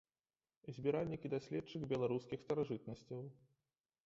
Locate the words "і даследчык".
1.29-1.81